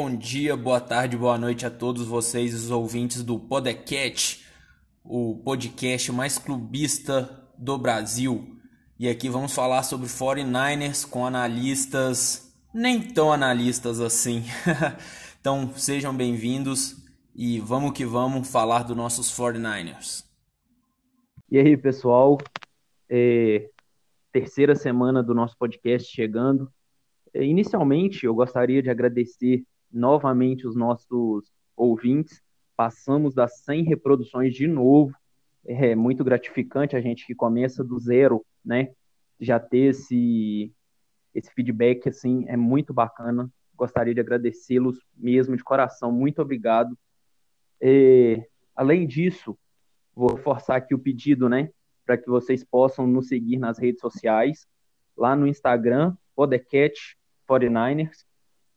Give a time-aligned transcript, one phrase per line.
[0.00, 4.46] Bom dia, boa tarde, boa noite a todos vocês, os ouvintes do Podcast,
[5.02, 7.28] o podcast mais clubista
[7.58, 8.60] do Brasil.
[8.96, 14.44] E aqui vamos falar sobre 49ers com analistas nem tão analistas assim.
[15.40, 17.04] então sejam bem-vindos
[17.34, 20.24] e vamos que vamos falar dos nossos 49ers.
[21.50, 22.38] E aí, pessoal,
[23.10, 23.68] é,
[24.30, 26.72] terceira semana do nosso podcast chegando.
[27.34, 32.42] É, inicialmente, eu gostaria de agradecer novamente os nossos ouvintes.
[32.76, 35.14] Passamos das 100 reproduções de novo.
[35.64, 38.92] É muito gratificante a gente que começa do zero, né?
[39.40, 40.72] Já ter esse,
[41.34, 43.50] esse feedback, assim, é muito bacana.
[43.76, 46.10] Gostaria de agradecê-los mesmo de coração.
[46.10, 46.96] Muito obrigado.
[47.80, 49.56] É, além disso,
[50.14, 51.70] vou reforçar aqui o pedido, né?
[52.04, 54.66] Para que vocês possam nos seguir nas redes sociais.
[55.16, 57.16] Lá no Instagram, Podcast
[57.48, 58.28] 49ers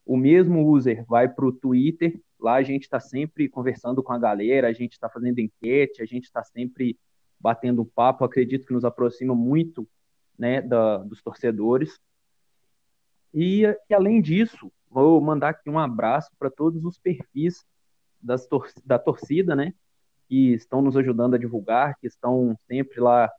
[0.06, 4.18] o mesmo user vai para o Twitter, lá a gente está sempre conversando com a
[4.18, 6.98] galera, a gente está fazendo enquete, a gente está sempre
[7.40, 9.88] batendo papo, acredito que nos aproxima muito
[10.38, 12.00] né, da, dos torcedores.
[13.34, 17.64] E, e, além disso, vou mandar aqui um abraço para todos os perfis
[18.22, 19.74] das tor da torcida, né,
[20.28, 23.32] que estão nos ajudando a divulgar, que estão sempre lá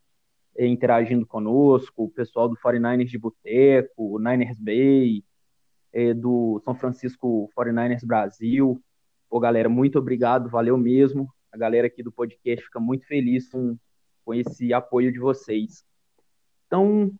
[0.56, 5.22] eh, interagindo conosco, o pessoal do 49ers de Boteco, o Niners Bay,
[5.92, 8.82] é, do São Francisco 49ers Brasil.
[9.28, 11.28] Pô, galera, muito obrigado, valeu mesmo.
[11.52, 13.76] A galera aqui do podcast fica muito feliz com,
[14.24, 15.84] com esse apoio de vocês.
[16.66, 17.12] Então,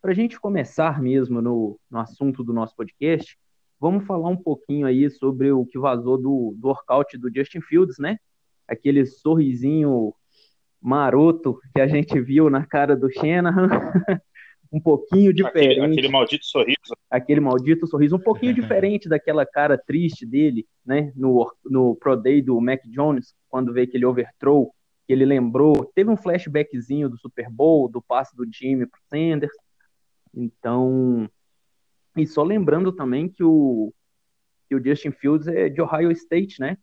[0.00, 3.36] para a gente começar mesmo no, no assunto do nosso podcast,
[3.78, 7.98] vamos falar um pouquinho aí sobre o que vazou do, do workout do Justin Fields,
[7.98, 8.18] né?
[8.68, 10.14] Aquele sorrisinho
[10.80, 13.68] maroto que a gente viu na cara do Shanahan.
[14.72, 15.80] um pouquinho diferente.
[15.80, 16.96] Aquele, aquele, maldito sorriso.
[17.10, 21.12] Aquele maldito sorriso, um pouquinho diferente daquela cara triste dele, né?
[21.16, 24.72] No, no Pro Day do Mac Jones, quando veio aquele overthrow,
[25.06, 25.90] que ele lembrou.
[25.94, 29.52] Teve um flashbackzinho do Super Bowl, do passe do Jimmy pro Sanders.
[30.32, 31.28] Então.
[32.16, 33.92] E só lembrando também que o,
[34.68, 36.76] que o Justin Fields é de Ohio State, né?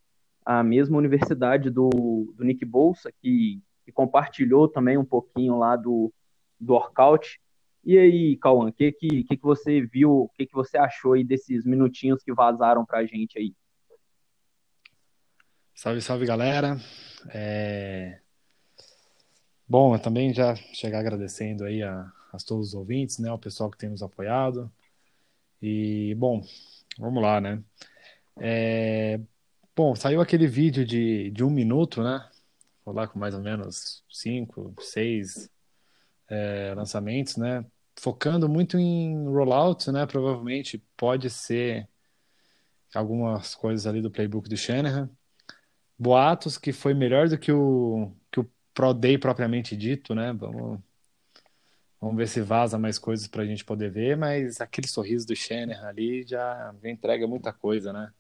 [0.46, 1.90] A mesma universidade do,
[2.36, 6.12] do Nick Bolsa, que, que compartilhou também um pouquinho lá do,
[6.60, 7.40] do workout
[7.88, 11.24] e aí, Cauã, o que, que, que, você viu, o que, que você achou aí
[11.24, 13.56] desses minutinhos que vazaram pra gente aí?
[15.74, 16.76] Salve, salve, galera.
[17.30, 18.20] É...
[19.66, 23.72] Bom, eu também já chegar agradecendo aí a, a todos os ouvintes, né, o pessoal
[23.72, 24.70] que tem nos apoiado.
[25.62, 26.46] E, bom,
[27.00, 27.64] vamos lá, né?
[28.36, 29.18] É...
[29.74, 32.30] Bom, saiu aquele vídeo de, de um minuto, né?
[32.84, 35.50] Vou lá com mais ou menos cinco, seis
[36.28, 37.66] é, lançamentos, né?
[37.98, 40.06] Focando muito em rollout, né?
[40.06, 41.88] Provavelmente pode ser
[42.94, 45.10] algumas coisas ali do playbook do Shanahan.
[45.98, 50.32] Boatos que foi melhor do que o, que o Pro Day propriamente dito, né?
[50.32, 50.80] Vamos,
[52.00, 55.36] vamos ver se vaza mais coisas para a gente poder ver, mas aquele sorriso do
[55.36, 58.14] Shanahan ali já entrega muita coisa, né?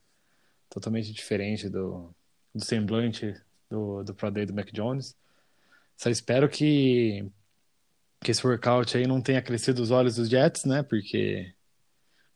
[0.69, 2.13] Totalmente diferente do,
[2.53, 3.35] do semblante
[3.69, 5.15] do, do Pro Day do Mac Jones.
[5.95, 7.31] Só espero que
[8.19, 10.83] que esse workout aí não tenha crescido os olhos dos Jets, né?
[10.83, 11.53] Porque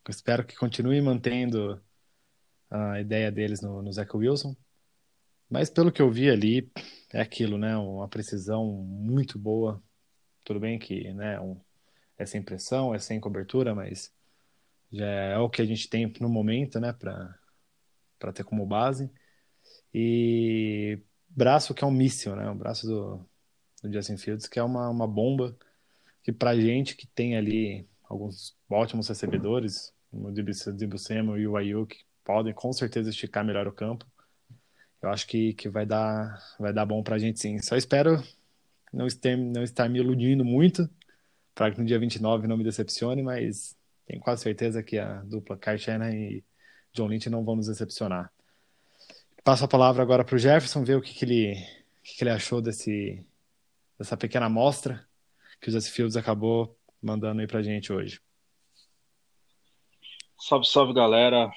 [0.05, 1.81] eu espero que continue mantendo
[2.69, 4.55] a ideia deles no, no Zach Wilson.
[5.49, 6.71] Mas pelo que eu vi ali,
[7.11, 7.75] é aquilo, né?
[7.77, 9.83] Uma precisão muito boa.
[10.43, 11.59] Tudo bem que né, um,
[12.17, 14.13] é sem pressão, é sem cobertura, mas
[14.91, 16.93] já é o que a gente tem no momento, né?
[16.93, 19.11] Para ter como base.
[19.93, 22.49] E braço que é um míssil, né?
[22.49, 23.29] O braço do,
[23.83, 25.57] do Justin Fields, que é uma, uma bomba
[26.23, 30.51] que pra gente que tem ali alguns ótimos recebedores, o Dibu
[31.37, 34.05] e o Ayuk, podem com certeza esticar melhor o campo.
[35.01, 37.57] Eu acho que, que vai dar vai dar bom pra gente sim.
[37.59, 38.21] Só espero
[38.93, 40.89] não estar, não estar me iludindo muito
[41.55, 43.75] para que no dia 29 não me decepcione, mas
[44.05, 45.77] tenho quase certeza que a dupla Kai
[46.13, 46.43] e
[46.93, 48.31] John Lynch não vão nos decepcionar.
[49.43, 51.55] Passo a palavra agora para o Jefferson, ver o que, que, ele,
[52.03, 53.25] que, que ele achou desse,
[53.97, 55.03] dessa pequena amostra
[55.61, 58.19] que o Jesse Fields acabou mandando aí pra gente hoje.
[60.39, 61.51] Salve, salve galera.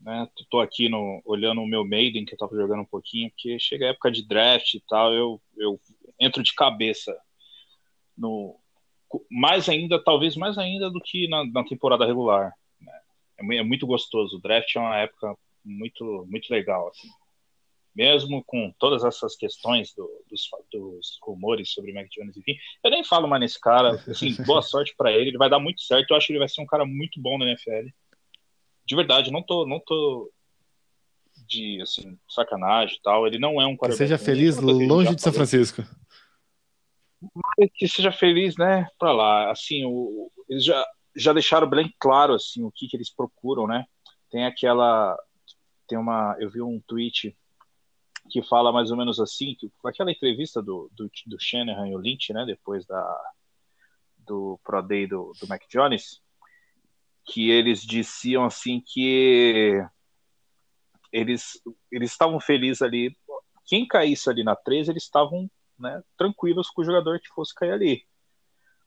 [0.00, 3.58] Né, tô aqui no, olhando o meu Maiden, que eu tava jogando um pouquinho, porque
[3.58, 5.80] chega a época de draft e tal, eu, eu
[6.20, 7.18] entro de cabeça
[8.16, 8.56] no
[9.28, 12.52] mais ainda, talvez mais ainda do que na, na temporada regular.
[12.80, 13.00] Né?
[13.38, 14.36] É, é, muito gostoso.
[14.36, 16.88] O draft é uma época muito, muito legal.
[16.88, 17.08] Assim
[17.98, 22.54] mesmo com todas essas questões do, dos, dos, rumores sobre o Mac Jones, enfim,
[22.84, 25.80] eu nem falo mais nesse cara, assim, boa sorte para ele, ele vai dar muito
[25.80, 27.88] certo, eu acho que ele vai ser um cara muito bom na NFL.
[28.86, 30.30] De verdade, não tô, não tô
[31.48, 33.26] de assim, sacanagem e tal.
[33.26, 33.90] Ele não é um quarterback.
[33.90, 35.82] Que seja feliz longe de São Francisco.
[37.74, 38.88] Que seja feliz, né?
[38.98, 39.50] Pra lá.
[39.50, 43.84] Assim, o, eles já, já deixaram bem claro assim o que, que eles procuram, né?
[44.30, 45.18] Tem aquela.
[45.86, 46.34] Tem uma.
[46.38, 47.36] Eu vi um tweet
[48.28, 51.98] que fala mais ou menos assim, que, aquela entrevista do, do, do Shanahan e o
[51.98, 52.44] Lynch, né?
[52.46, 53.32] Depois da,
[54.18, 56.20] do Pro Day do, do Mac Jones,
[57.24, 59.82] que eles diziam assim que
[61.12, 61.60] eles
[61.90, 63.16] eles estavam felizes ali.
[63.66, 67.72] Quem caísse ali na 13, eles estavam né, tranquilos com o jogador que fosse cair
[67.72, 68.02] ali.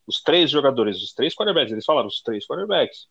[0.07, 3.07] Os três jogadores, os três quarterbacks, eles falaram os três quarterbacks.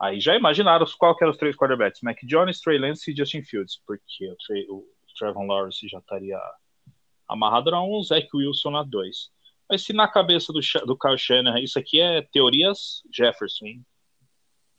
[0.00, 3.42] Aí já imaginaram qual que eram os três quarterbacks, Mac Jones, Trey Lance e Justin
[3.42, 4.34] Fields, porque
[4.70, 4.86] o
[5.20, 6.40] Trevor Lawrence já estaria
[7.28, 9.30] amarrado na 1, um, Zach Wilson na 2.
[9.68, 13.86] Mas se na cabeça do, do Kyle Shanahan, isso aqui é teorias Jefferson, hein?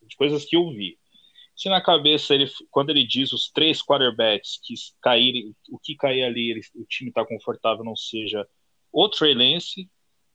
[0.02, 1.00] de coisas que eu vi.
[1.56, 6.24] Se na cabeça ele, quando ele diz os três quarterbacks que caírem, o que cair
[6.24, 8.48] ali, ele, o time está confortável, não seja
[8.92, 9.90] o Trey Lance,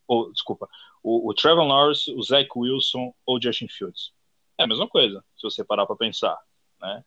[0.07, 0.69] ou desculpa,
[1.03, 4.13] o, o Trevor Lawrence, o Zach Wilson ou Justin Fields.
[4.59, 6.39] É a mesma coisa, se você parar para pensar,
[6.81, 7.05] né?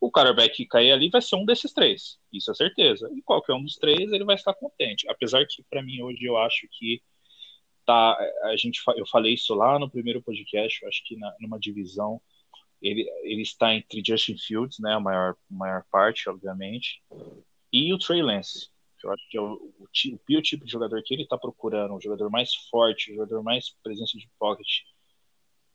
[0.00, 3.10] O quarterback que cair ali vai ser um desses três, isso é certeza.
[3.14, 5.08] E qualquer um dos três ele vai estar contente.
[5.08, 7.02] Apesar que para mim hoje eu acho que
[7.84, 12.20] tá, a gente eu falei isso lá no primeiro podcast, acho que na, numa divisão
[12.80, 17.02] ele, ele está entre Justin Fields, né, a maior, maior parte, obviamente,
[17.72, 18.70] e o Trey Lance.
[19.02, 21.94] Eu acho que é o, o, o, o tipo de jogador que ele está procurando,
[21.94, 24.66] o jogador mais forte, o jogador mais presença de pocket,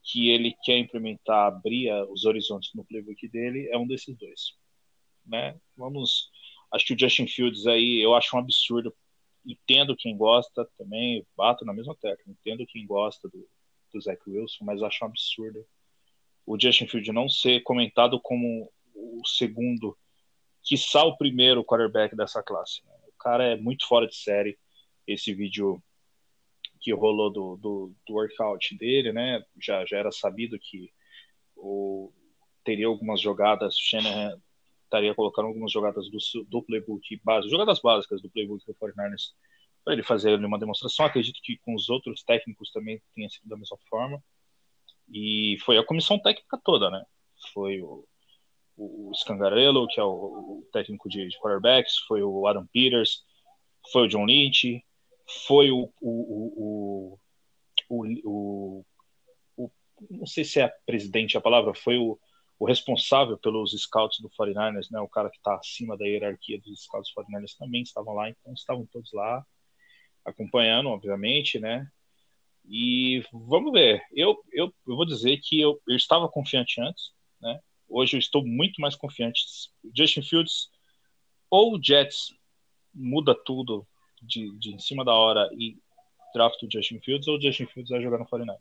[0.03, 4.53] que ele quer implementar, abrir os horizontes no playbook dele, é um desses dois.
[5.25, 5.57] Né?
[5.77, 6.29] Vamos.
[6.71, 8.93] Acho que o Justin Fields aí eu acho um absurdo.
[9.45, 12.23] Entendo quem gosta também, bato na mesma tecla.
[12.27, 13.47] Entendo quem gosta do,
[13.93, 15.65] do Zach Wilson, mas acho um absurdo
[16.45, 19.97] o Justin Fields não ser comentado como o segundo,
[20.61, 22.85] quiçá o primeiro quarterback dessa classe.
[22.85, 22.91] Né?
[23.07, 24.57] O cara é muito fora de série.
[25.07, 25.81] Esse vídeo
[26.83, 29.41] que rolou do, do, do workout dele, né?
[29.59, 30.91] Já, já era sabido que
[31.55, 32.11] o,
[32.63, 34.37] teria algumas jogadas, Shanahan
[34.83, 36.17] estaria colocando algumas jogadas do,
[36.49, 39.31] do playbook básico, jogadas básicas do playbook do 49ers
[39.83, 41.05] para ele fazer uma demonstração.
[41.05, 44.21] Acredito que com os outros técnicos também tenha sido da mesma forma.
[45.09, 47.03] E foi a comissão técnica toda, né?
[47.53, 48.05] Foi o,
[48.77, 53.23] o Scangarello, que é o, o técnico de, de quarterbacks, foi o Adam Peters,
[53.91, 54.83] foi o John Lynch,
[55.47, 57.19] foi o, o,
[57.89, 58.83] o,
[59.57, 59.71] o,
[60.09, 62.19] não sei se é presidente a palavra, foi o,
[62.65, 67.11] responsável pelos scouts do 49ers, né, o cara que está acima da hierarquia dos scouts
[67.13, 69.45] do 49ers também estavam lá, então estavam todos lá
[70.23, 71.85] acompanhando, obviamente, né,
[72.65, 74.01] e vamos ver.
[74.11, 77.59] Eu, eu, eu vou dizer que eu, eu estava confiante antes, né?
[77.89, 79.43] Hoje eu estou muito mais confiante.
[79.95, 80.69] Justin Fields
[81.49, 82.33] ou Jets
[82.93, 83.85] muda tudo
[84.25, 85.77] de, de em cima da hora e
[86.33, 88.57] draft o Justin Fields ou o Justin Fields vai jogar no 49ers.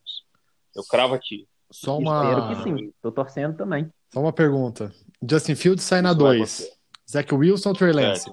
[0.75, 1.47] Eu cravo aqui.
[1.71, 2.25] Só uma...
[2.25, 2.93] Espero que sim.
[3.01, 3.91] Tô torcendo também.
[4.13, 4.93] Só uma pergunta.
[5.27, 6.71] Justin Fields sai na 2.
[7.11, 8.31] Zach Wilson ou Trey Lance?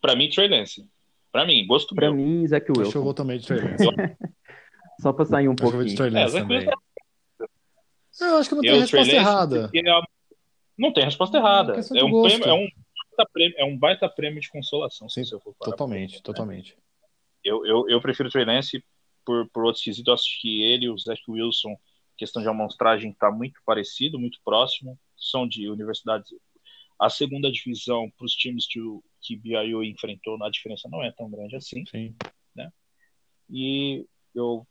[0.00, 0.86] Para mim, Trey Lance.
[1.30, 2.16] Pra mim, gosto pra meu.
[2.16, 2.88] Pra mim, Zach Wilson.
[2.88, 3.60] Acho eu vou também de Trey
[5.00, 5.76] Só pra sair um pouco.
[5.76, 5.86] Eu, é,
[8.20, 9.70] eu acho que não tem eu, resposta errada.
[9.72, 9.82] É
[10.76, 11.72] não tem resposta é errada.
[11.94, 12.68] É um, prêmio, é, um
[13.26, 15.70] prêmio, é um baita prêmio de consolação, Sim, se eu for falar.
[15.70, 16.20] Totalmente, né?
[16.22, 16.76] totalmente.
[17.44, 18.84] Eu, eu, eu prefiro o Trey Lance
[19.24, 20.12] por, por outros quesitos.
[20.12, 21.76] Acho que ele e o Zach Wilson,
[22.16, 24.98] questão de amostragem, está muito parecido, muito próximo.
[25.16, 26.30] São de universidades.
[26.98, 31.12] A segunda divisão para os times que o, que BYU enfrentou, a diferença não é
[31.12, 31.84] tão grande assim.
[31.86, 32.14] Sim.
[32.54, 32.70] Né?
[33.48, 34.66] E eu,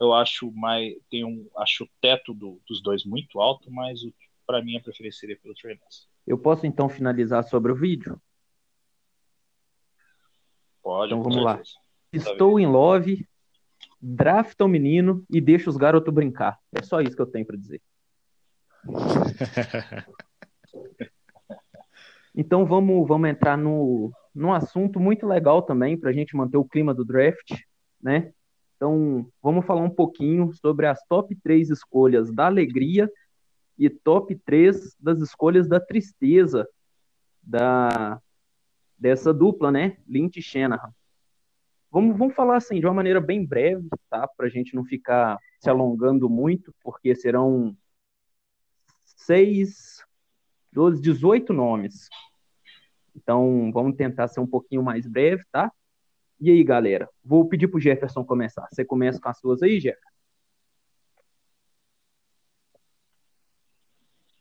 [0.00, 0.94] eu acho mais.
[1.10, 4.00] Tem um, acho o teto do, dos dois muito alto, mas
[4.46, 6.06] para mim a preferência seria pelo Trey Lance.
[6.28, 8.20] Eu posso então finalizar sobre o vídeo?
[10.82, 11.14] Pode.
[11.14, 11.58] Então vamos lá.
[12.12, 13.26] Estou em love,
[13.98, 16.58] drafta o menino e deixa os garotos brincar.
[16.70, 17.80] É só isso que eu tenho para dizer.
[22.34, 26.64] Então vamos, vamos entrar no, num assunto muito legal também para a gente manter o
[26.64, 27.50] clima do draft,
[28.00, 28.32] né?
[28.76, 33.10] Então vamos falar um pouquinho sobre as top 3 escolhas da alegria
[33.78, 36.68] e top 3 das escolhas da tristeza
[37.42, 38.20] da
[38.98, 39.96] dessa dupla, né?
[40.08, 40.92] Lynch e Shanahan.
[41.90, 44.26] Vamos, vamos falar assim de uma maneira bem breve, tá?
[44.26, 47.76] Para a gente não ficar se alongando muito, porque serão
[49.04, 50.04] seis,
[50.72, 52.08] 12, 18 nomes.
[53.14, 55.72] Então, vamos tentar ser um pouquinho mais breve, tá?
[56.40, 57.08] E aí, galera?
[57.24, 58.66] Vou pedir pro Jefferson começar.
[58.70, 60.08] Você começa com as suas aí, Jefferson?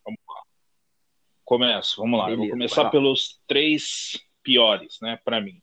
[0.05, 0.41] Vamos lá.
[1.47, 2.25] Começo, vamos lá.
[2.25, 5.61] Beleza, vou começar pelos três piores, né, para mim.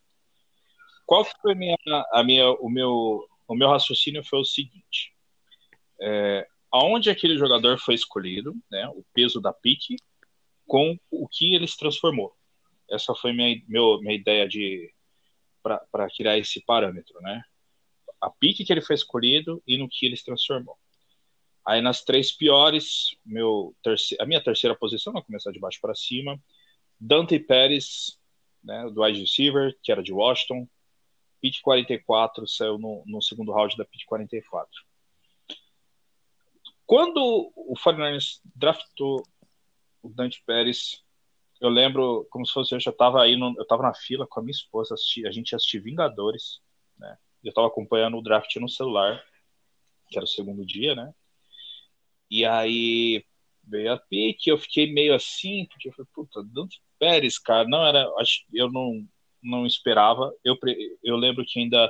[1.05, 1.77] Qual foi a minha,
[2.11, 5.15] a minha, o meu, o meu raciocínio foi o seguinte:
[6.01, 9.97] é, aonde aquele jogador foi escolhido, né, o peso da pique,
[10.67, 12.35] com o que ele se transformou.
[12.91, 14.91] Essa foi minha, meu, minha ideia de
[15.63, 17.43] para criar esse parâmetro, né?
[18.23, 20.79] A pique que ele foi escolhido e no que ele se transformou.
[21.67, 25.95] Aí nas três piores, meu terceiro, a minha terceira posição, vou começar de baixo para
[25.95, 26.39] cima,
[27.01, 28.19] Dante Pérez,
[28.63, 30.69] né, do wide receiver, que era de Washington,
[31.41, 34.71] pick 44, saiu no, no segundo round da pick 44.
[36.87, 39.23] Quando o 49ers draftou
[40.03, 41.03] o Dante Pérez,
[41.61, 44.41] eu lembro como se fosse eu já estava aí, no, eu estava na fila com
[44.41, 46.61] a minha esposa, assisti, a gente assistiu Vingadores,
[46.99, 47.17] né?
[47.43, 49.23] Eu estava acompanhando o draft no celular,
[50.09, 51.15] que era o segundo dia, né?
[52.35, 53.25] E aí
[53.63, 57.87] veio a pique, eu fiquei meio assim, porque eu falei, puta, Dante Pérez, cara, não
[57.87, 59.07] era, acho, eu não,
[59.41, 60.35] não esperava.
[60.43, 60.59] Eu,
[61.05, 61.89] eu lembro que ainda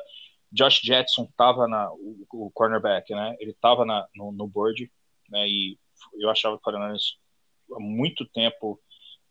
[0.52, 3.34] Josh Jetson tava na, o, o cornerback, né?
[3.40, 4.92] Ele tava na, no, no board,
[5.30, 5.48] né?
[5.48, 5.78] E
[6.20, 8.78] eu achava que o há muito tempo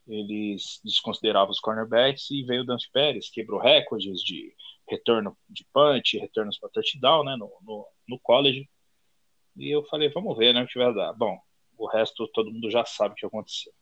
[0.08, 4.51] eles desconsideravam os cornerbacks e veio o Dante Pérez, quebrou recordes de
[4.89, 7.36] retorno de punch, retornos para touchdown, né?
[7.36, 8.67] No, no, no college.
[9.55, 11.13] E eu falei, vamos ver, né, o que vai dar.
[11.13, 11.39] Bom,
[11.77, 13.74] o resto todo mundo já sabe o que aconteceu.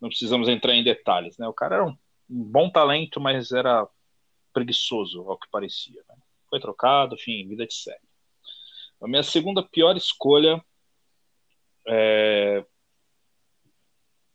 [0.00, 1.48] Não precisamos entrar em detalhes, né?
[1.48, 1.96] O cara era um,
[2.28, 3.88] bom talento, mas era
[4.52, 6.02] preguiçoso, ao que parecia.
[6.08, 6.16] Né?
[6.48, 8.00] Foi trocado, enfim, vida de série.
[9.00, 10.62] A minha segunda pior escolha
[11.86, 12.64] é...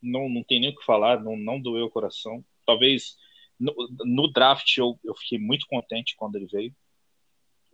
[0.01, 2.43] não, não tem nem o que falar, não, não doeu o coração.
[2.65, 3.17] Talvez
[3.59, 3.73] no,
[4.05, 6.75] no draft eu, eu fiquei muito contente quando ele veio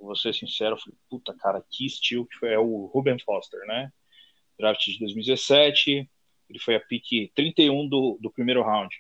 [0.05, 3.59] vou ser sincero, eu falei, puta, cara, que estilo que foi, é o Ruben Foster,
[3.65, 3.91] né?
[4.57, 6.09] Draft de 2017,
[6.49, 8.95] ele foi a pick 31 do, do primeiro round.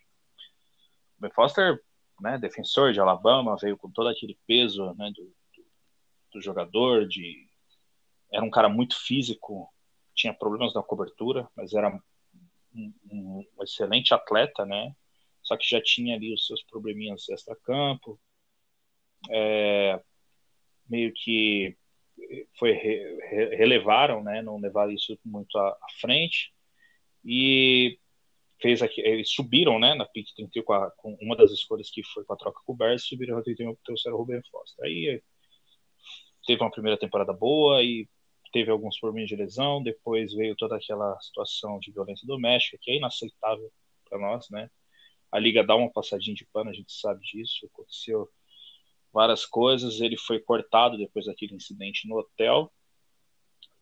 [1.15, 1.81] Ruben Foster,
[2.19, 5.65] né, defensor de Alabama, veio com todo aquele peso, né, do, do,
[6.33, 7.47] do jogador, de
[8.31, 9.71] era um cara muito físico,
[10.13, 11.89] tinha problemas na cobertura, mas era
[12.73, 14.93] um, um, um excelente atleta, né?
[15.41, 18.19] Só que já tinha ali os seus probleminhas extra-campo.
[19.29, 20.01] É,
[20.89, 21.75] meio que
[22.57, 26.53] foi re, relevaram, né, não levaram isso muito à, à frente
[27.23, 27.99] e
[28.61, 32.03] fez aqui, eles subiram, né, na pick 31 com, a, com uma das escolhas que
[32.03, 34.85] foi com a troca com o Bears, subiram a 31 trouxeram o Ruben Foster.
[34.85, 35.21] Aí
[36.45, 38.07] teve uma primeira temporada boa e
[38.51, 42.97] teve alguns problemas de lesão, depois veio toda aquela situação de violência doméstica que é
[42.97, 43.71] inaceitável
[44.09, 44.69] para nós, né?
[45.31, 48.29] A liga dá uma passadinha de pano, a gente sabe disso, aconteceu
[49.17, 49.99] várias coisas.
[49.99, 52.71] Ele foi cortado depois daquele incidente no hotel.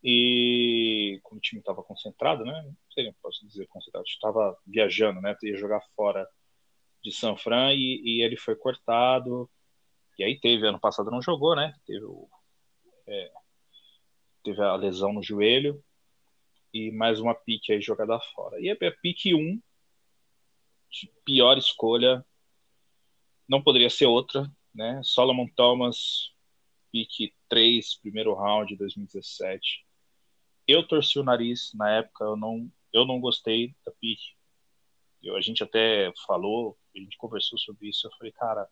[0.01, 2.53] E como o time estava concentrado, né?
[2.63, 5.35] Não sei nem posso dizer concentrado, estava viajando, né?
[5.43, 6.25] Ia jogar fora
[7.03, 9.49] de San Fran e, e, ele foi cortado.
[10.17, 11.75] E aí teve, ano passado não jogou, né?
[11.85, 12.29] Teve, o,
[13.07, 13.31] é,
[14.41, 15.83] teve a lesão no joelho
[16.73, 18.57] e mais uma pique aí jogada fora.
[18.61, 19.61] E a pique 1,
[21.25, 22.25] pior escolha,
[23.49, 25.01] não poderia ser outra, né?
[25.03, 26.31] Solomon Thomas,
[26.91, 29.85] pique 3, primeiro round de 2017.
[30.67, 34.35] Eu torci o nariz na época, eu não, eu não gostei da pique.
[35.23, 38.05] Eu, a gente até falou, a gente conversou sobre isso.
[38.05, 38.67] Eu falei, cara,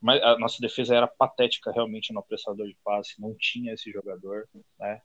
[0.00, 4.48] mas a nossa defesa era patética realmente no apressador de passe, não tinha esse jogador,
[4.78, 5.00] né?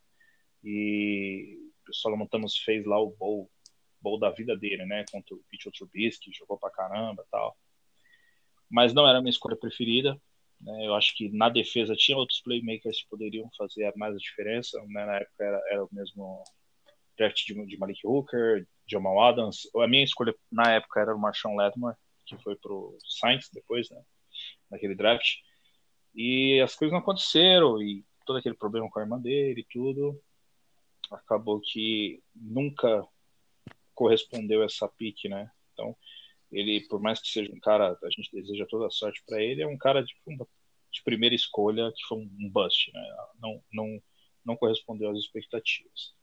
[0.64, 1.58] E
[1.90, 3.50] o Solomon Thomas fez lá o bowl,
[4.02, 5.06] bowl da vida dele, né?
[5.12, 7.58] Contra o Pitch Trubisky, jogou pra caramba tal.
[8.70, 10.20] Mas não era a minha escolha preferida.
[10.64, 10.88] Né?
[10.88, 14.80] Eu acho que na defesa tinha outros playmakers que poderiam fazer mais a diferença.
[14.88, 15.06] Né?
[15.06, 16.44] Na época era, era o mesmo
[17.18, 19.70] draft de, de Malik Hooker, Jamal Adams.
[19.76, 24.02] A minha escolha na época era o Marshawn Lattimore, que foi pro Saints depois, né?
[24.70, 25.38] naquele draft.
[26.16, 30.22] E as coisas não aconteceram, e todo aquele problema com a irmã dele e tudo,
[31.12, 33.06] acabou que nunca
[33.94, 35.50] correspondeu essa pique, né?
[35.74, 35.96] Então,
[36.52, 39.62] ele, por mais que seja um cara, a gente deseja toda a sorte para ele,
[39.62, 43.16] é um cara de, de, primeira escolha que foi um bust, né?
[43.40, 44.04] Não, não,
[44.46, 46.14] não correspondeu às expectativas.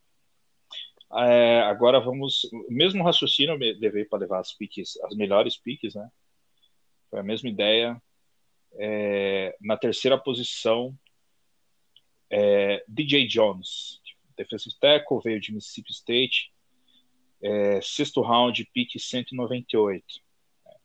[1.17, 6.09] É, agora vamos, mesmo raciocínio eu levei para levar as piques, as melhores piques, né?
[7.11, 8.01] Foi a mesma ideia.
[8.75, 10.95] É, na terceira posição,
[12.31, 14.01] é, DJ Jones,
[14.37, 16.53] defensive tackle, veio de Mississippi State
[17.43, 20.05] é, sexto round, pique 198.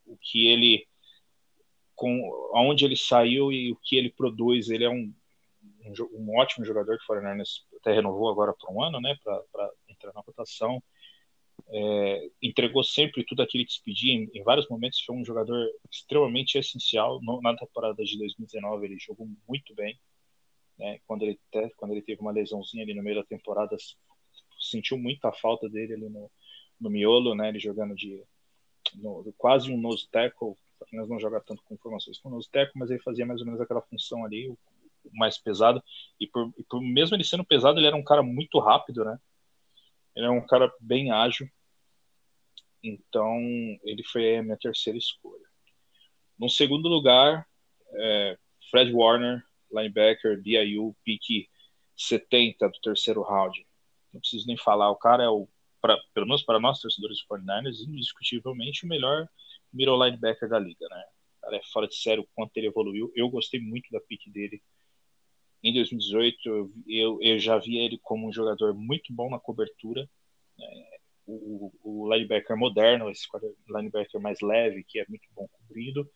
[0.05, 0.87] O que ele,
[1.95, 5.13] com aonde ele saiu e o que ele produz, ele é um,
[5.85, 9.71] um, um ótimo jogador que o Foreigners até renovou agora por um ano, né, para
[9.89, 10.81] entrar na rotação.
[11.69, 14.13] é, entregou sempre tudo aquilo que se pedia.
[14.13, 17.19] Em, em, vários momentos foi um jogador extremamente essencial.
[17.21, 19.97] No, na temporada de 2019 ele jogou muito bem.
[20.77, 20.99] Né?
[21.05, 23.75] Quando, ele te, quando ele teve uma lesãozinha ali no meio da temporada,
[24.59, 26.31] sentiu muita falta dele ali no,
[26.79, 27.49] no miolo, né?
[27.49, 28.23] ele jogando de
[28.95, 30.55] no, quase um nose tackle.
[30.81, 33.61] Apenas não joga tanto com formações com nose tackle, mas ele fazia mais ou menos
[33.61, 34.57] aquela função ali, o,
[35.05, 35.81] o mais pesado.
[36.19, 39.19] E por, e por mesmo ele sendo pesado, ele era um cara muito rápido, né?
[40.15, 41.49] Ele é um cara bem ágil.
[42.83, 43.39] Então,
[43.83, 45.47] ele foi a minha terceira escolha.
[46.37, 47.47] No segundo lugar,
[47.93, 48.37] é,
[48.69, 51.47] Fred Warner, linebacker, BIU, pique
[51.95, 53.65] 70 do terceiro round.
[54.13, 55.47] Não preciso nem falar, o cara é o,
[55.83, 59.27] pra, pelo menos para nós, torcedores de 49ers, indiscutivelmente o melhor
[59.71, 61.03] middle linebacker da liga, né?
[61.41, 63.11] Cara é fora de sério o quanto ele evoluiu.
[63.13, 64.63] Eu gostei muito da pique dele
[65.61, 66.71] em 2018.
[66.87, 70.09] Eu, eu já vi ele como um jogador muito bom na cobertura.
[70.57, 70.93] Né?
[71.25, 73.27] o, o linebacker moderno, esse
[73.67, 76.09] linebacker mais leve, que é muito bom cobrido.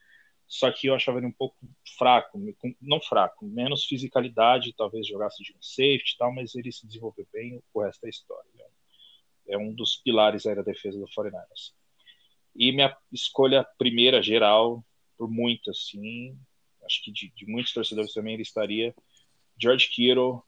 [0.47, 1.57] Só que eu achava ele um pouco
[1.97, 2.39] fraco,
[2.81, 7.27] não fraco, menos fisicalidade, talvez jogasse de um safety e tal, mas ele se desenvolveu
[7.33, 8.49] bem, o resto da história.
[8.53, 8.65] Né?
[9.47, 11.73] É um dos pilares aí da defesa do 49ers.
[12.55, 14.83] E minha escolha primeira geral,
[15.17, 16.37] por muito assim,
[16.83, 18.95] acho que de, de muitos torcedores também, ele estaria
[19.59, 20.41] George Kittle,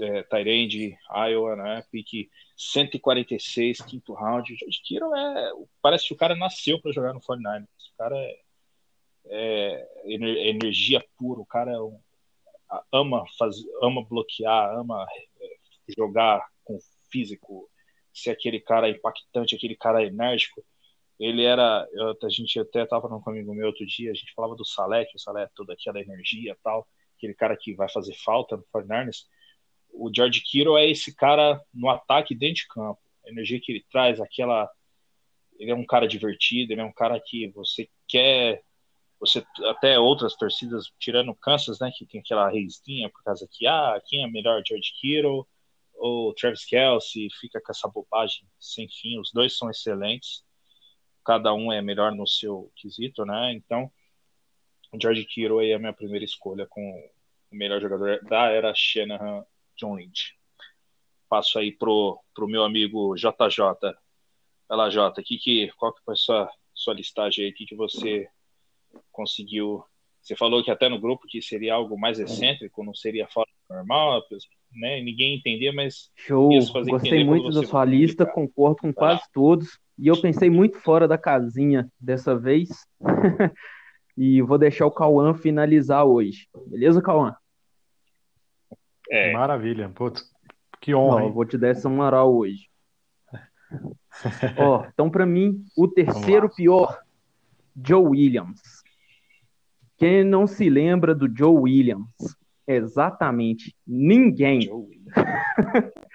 [0.00, 1.84] é, Tyrande, Iowa, né?
[1.90, 4.54] Pique 146, quinto round.
[4.54, 5.52] George Kittle é.
[5.80, 7.64] Parece que o cara nasceu para jogar no 49ers.
[7.64, 8.40] O cara é,
[9.26, 11.40] é, é energia pura.
[11.40, 11.98] O cara é um,
[12.92, 15.06] ama, faz, ama bloquear, ama
[15.40, 15.56] é,
[15.96, 16.78] jogar com
[17.10, 17.68] físico,
[18.18, 20.64] ser aquele cara impactante, aquele cara enérgico.
[21.18, 21.86] Ele era.
[22.22, 25.06] A gente até estava com um amigo meu outro dia, a gente falava do Salé,
[25.14, 29.24] o Salé é toda aquela energia tal, aquele cara que vai fazer falta no 49ers
[29.98, 33.00] o George Kittle é esse cara no ataque dentro de campo.
[33.26, 34.70] A energia que ele traz, aquela.
[35.58, 38.62] Ele é um cara divertido, ele é um cara que você quer.
[39.18, 43.98] Você até outras torcidas, tirando Kansas, né, que tem aquela reizinha por causa que, ah,
[44.06, 45.46] quem é melhor, George Kittle
[45.98, 49.18] ou Travis Kelsey, fica com essa bobagem sem fim.
[49.18, 50.44] Os dois são excelentes,
[51.24, 53.52] cada um é melhor no seu quesito, né?
[53.52, 53.90] Então,
[54.92, 57.10] o George Kittle é a minha primeira escolha com
[57.50, 59.44] o melhor jogador da era Shanahan
[59.76, 60.38] John Lynch.
[61.28, 63.96] Passo aí pro, pro meu amigo JJ.
[64.68, 67.50] Vai Jota, que, que, qual que foi a sua, sua listagem aí?
[67.50, 68.28] O que, que você
[69.12, 69.84] conseguiu?
[70.20, 74.24] Você falou que até no grupo que seria algo mais excêntrico, não seria fora normal,
[74.76, 75.00] né?
[75.00, 76.10] Ninguém entendia, mas.
[76.14, 76.50] Show!
[76.88, 79.78] Gostei muito da sua lista, concordo com quase todos.
[79.98, 82.68] E eu pensei muito fora da casinha dessa vez.
[84.16, 86.48] e vou deixar o Cauã finalizar hoje.
[86.66, 87.34] Beleza, Cauã?
[89.10, 89.32] É.
[89.32, 89.88] Maravilha.
[89.88, 90.30] Putz,
[90.80, 91.20] que honra.
[91.20, 92.68] Não, vou te dar essa moral hoje.
[94.58, 96.98] Ó, então, para mim, o terceiro pior,
[97.84, 98.60] Joe Williams.
[99.96, 102.36] Quem não se lembra do Joe Williams?
[102.66, 104.68] Exatamente ninguém.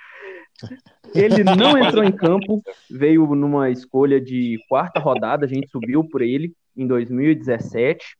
[1.15, 6.21] ele não entrou em campo, veio numa escolha de quarta rodada, a gente subiu por
[6.21, 8.17] ele em 2017.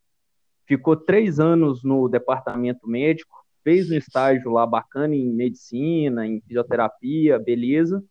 [0.66, 7.38] Ficou três anos no departamento médico, fez um estágio lá bacana em medicina, em fisioterapia,
[7.38, 8.04] beleza.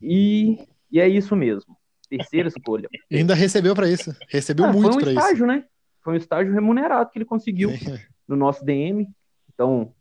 [0.00, 0.58] E,
[0.90, 1.76] e é isso mesmo.
[2.08, 2.88] Terceira escolha.
[3.10, 4.14] E ainda recebeu para isso.
[4.28, 5.14] Recebeu ah, muito para isso.
[5.14, 5.64] Foi um estágio, né?
[6.02, 7.70] Foi um estágio remunerado que ele conseguiu
[8.26, 9.08] no nosso DM.
[9.52, 9.94] Então,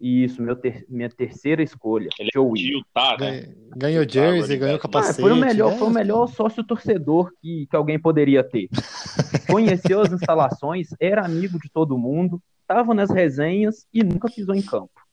[0.00, 2.08] isso, meu ter, minha terceira escolha.
[2.18, 2.82] Ele Joe.
[2.94, 3.54] Tá, né?
[3.76, 5.20] Ganhou jersey, ganhou capacete.
[5.20, 5.78] Ah, foi o melhor, né?
[5.78, 8.70] foi o melhor sócio torcedor que, que alguém poderia ter.
[9.46, 14.62] Conheceu as instalações, era amigo de todo mundo, estava nas resenhas e nunca pisou em
[14.62, 15.06] campo.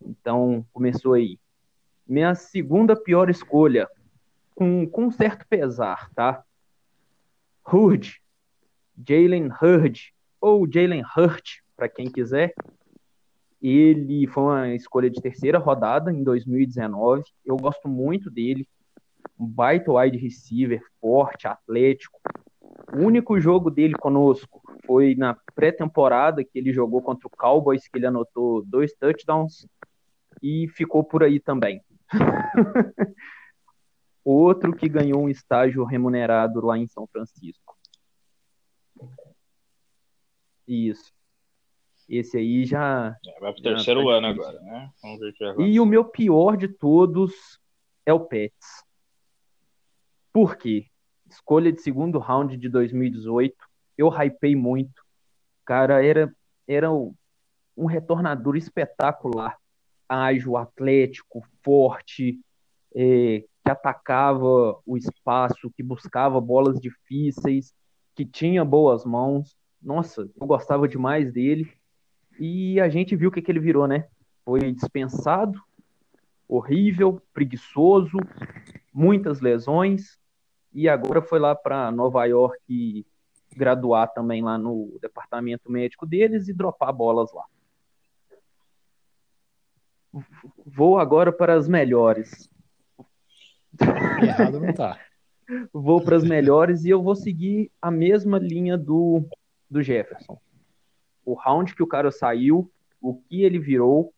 [0.00, 1.38] Então, começou aí.
[2.06, 3.86] Minha segunda pior escolha,
[4.54, 6.42] com, com certo pesar, tá?
[7.70, 8.22] Hurd,
[9.06, 12.52] Jalen Hurd, ou Jalen Hurt, para quem quiser.
[13.60, 17.24] Ele foi uma escolha de terceira rodada em 2019.
[17.44, 18.66] Eu gosto muito dele.
[19.38, 22.20] Um baita wide receiver, forte, atlético.
[22.92, 27.98] O único jogo dele conosco foi na pré-temporada que ele jogou contra o Cowboys, que
[27.98, 29.66] ele anotou dois touchdowns
[30.42, 31.80] e ficou por aí também.
[34.24, 37.77] Outro que ganhou um estágio remunerado lá em São Francisco.
[40.68, 41.12] Isso.
[42.08, 43.16] Esse aí já.
[43.26, 44.90] É, vai pro terceiro tá ano agora, né?
[45.02, 45.68] Vamos ver o que agora.
[45.68, 47.32] E o meu pior de todos
[48.06, 48.84] é o Pets.
[50.32, 50.86] Por quê?
[51.28, 55.02] Escolha de segundo round de 2018 eu hypei muito.
[55.66, 56.32] Cara, era,
[56.66, 59.58] era um retornador espetacular.
[60.08, 62.40] ágil, atlético, forte,
[62.94, 67.74] é, que atacava o espaço, que buscava bolas difíceis,
[68.14, 69.54] que tinha boas mãos.
[69.80, 71.72] Nossa, eu gostava demais dele.
[72.38, 74.08] E a gente viu o que, que ele virou, né?
[74.44, 75.60] Foi dispensado,
[76.46, 78.18] horrível, preguiçoso,
[78.92, 80.18] muitas lesões.
[80.72, 83.06] E agora foi lá para Nova York
[83.56, 87.44] graduar também lá no departamento médico deles e dropar bolas lá.
[90.64, 92.48] Vou agora para as melhores.
[94.22, 94.98] Errado não tá.
[95.72, 99.24] vou para as melhores e eu vou seguir a mesma linha do,
[99.70, 100.40] do Jefferson.
[101.24, 104.14] O round que o cara saiu, o que ele virou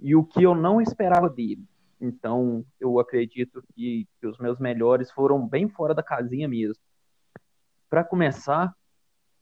[0.00, 1.64] e o que eu não esperava dele.
[2.00, 6.82] Então, eu acredito que, que os meus melhores foram bem fora da casinha mesmo.
[7.88, 8.74] Para começar,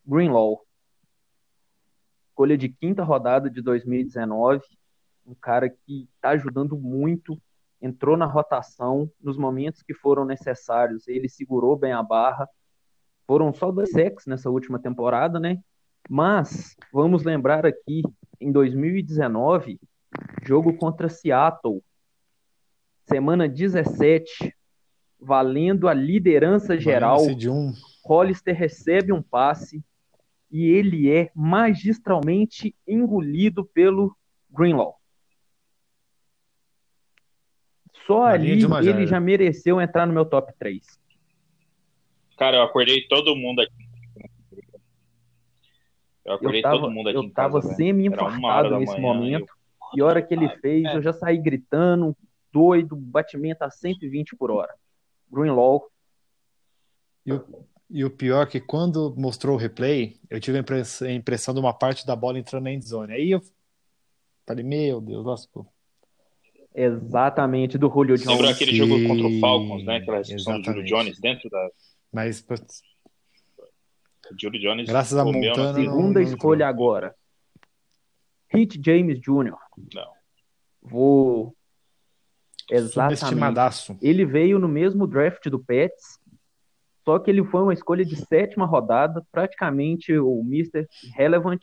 [0.06, 0.64] Greenlaw.
[2.28, 4.62] Escolha de quinta rodada de 2019.
[5.26, 7.40] Um cara que está ajudando muito
[7.80, 12.48] entrou na rotação nos momentos que foram necessários, ele segurou bem a barra.
[13.26, 15.58] Foram só dois sacks nessa última temporada, né?
[16.08, 18.02] Mas vamos lembrar aqui,
[18.40, 19.80] em 2019,
[20.42, 21.82] jogo contra Seattle,
[23.06, 24.54] semana 17,
[25.18, 27.22] valendo a liderança geral.
[27.26, 27.72] Um.
[28.04, 29.82] Hollister recebe um passe
[30.50, 34.14] e ele é magistralmente engolido pelo
[34.50, 35.00] Greenlaw.
[38.06, 40.84] Só ali ele já mereceu entrar no meu top 3.
[42.36, 43.72] Cara, eu acordei todo mundo aqui.
[46.24, 47.18] Eu acordei eu tava, todo mundo aqui.
[47.18, 49.46] Eu tava semi-infartado nesse manhã, momento.
[49.46, 49.96] Eu...
[49.96, 50.96] E a hora que ele fez, é.
[50.96, 52.16] eu já saí gritando,
[52.52, 54.74] doido, batimento a 120 por hora.
[55.30, 55.88] Greenlaw.
[57.24, 57.44] E o,
[57.88, 61.72] e o pior é que quando mostrou o replay, eu tive a impressão de uma
[61.72, 63.12] parte da bola entrando na endzone.
[63.12, 63.40] Aí eu
[64.46, 65.66] falei, meu Deus, nossa, pô,
[66.74, 68.26] Exatamente, do Julio Jones.
[68.26, 69.98] Lembrou aquele jogo contra o Falcons, né?
[69.98, 71.70] Aquela recepção do Julio Jones dentro da.
[72.14, 72.46] Mas.
[74.40, 74.88] Julio Jones.
[74.88, 75.74] Graças a Montana.
[75.74, 76.70] Segunda não, escolha não.
[76.70, 77.14] agora.
[78.48, 79.56] Hit James Jr.
[79.92, 80.12] Não.
[80.80, 81.56] Vou.
[82.70, 83.98] Exatamente.
[84.00, 86.18] Ele veio no mesmo draft do Pets,
[87.04, 90.88] só que ele foi uma escolha de sétima rodada, praticamente o Mr.
[91.14, 91.62] Relevant.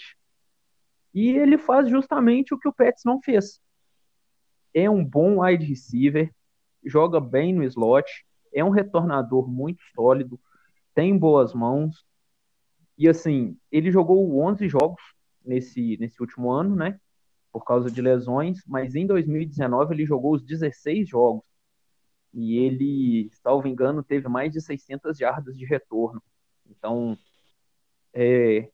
[1.13, 3.59] E ele faz justamente o que o Pets não fez
[4.73, 6.33] é um bom wide receiver,
[6.85, 10.39] joga bem no slot, é um retornador muito sólido,
[10.93, 12.05] tem boas mãos.
[12.97, 15.01] E assim, ele jogou 11 jogos
[15.43, 16.99] nesse, nesse último ano, né?
[17.51, 21.43] Por causa de lesões, mas em 2019 ele jogou os 16 jogos.
[22.33, 26.21] E ele, salvo engano, teve mais de 600 jardas de retorno.
[26.69, 27.17] Então,
[28.13, 28.69] é,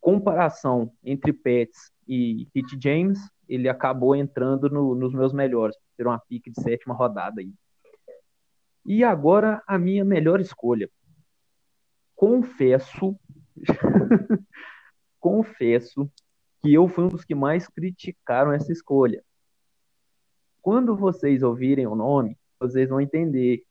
[0.00, 6.18] comparação entre Pets e Hit James, ele acabou entrando no, nos meus melhores, ter uma
[6.18, 7.52] pique de sétima rodada aí.
[8.84, 10.90] E agora a minha melhor escolha.
[12.14, 13.18] Confesso,
[15.18, 16.10] confesso
[16.60, 19.24] que eu fui um dos que mais criticaram essa escolha.
[20.60, 23.64] Quando vocês ouvirem o nome, vocês vão entender.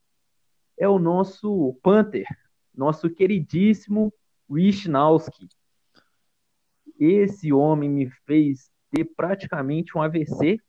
[0.78, 2.26] É o nosso Panther,
[2.74, 4.12] nosso queridíssimo
[4.50, 5.48] Wisnowski.
[7.00, 10.60] Esse homem me fez ter praticamente um AVC,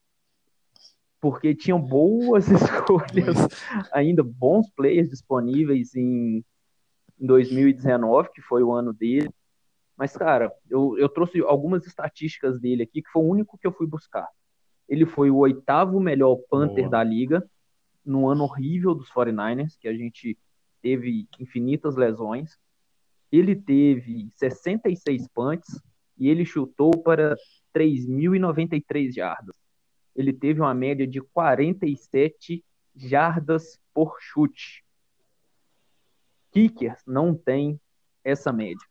[1.20, 3.37] porque tinham boas escolhas,
[3.92, 6.44] ainda bons players disponíveis em,
[7.20, 9.30] em 2019, que foi o ano dele.
[9.96, 13.72] Mas, cara, eu, eu trouxe algumas estatísticas dele aqui, que foi o único que eu
[13.72, 14.26] fui buscar.
[14.88, 16.90] Ele foi o oitavo melhor Panther Boa.
[16.90, 17.46] da liga,
[18.04, 20.38] no ano horrível dos 49ers, que a gente
[20.80, 22.59] teve infinitas lesões.
[23.30, 25.80] Ele teve 66 punts
[26.18, 27.37] e ele chutou para
[27.74, 29.54] 3.093 jardas.
[30.14, 34.85] Ele teve uma média de 47 jardas por chute.
[36.51, 37.81] Kickers não tem
[38.25, 38.87] essa média.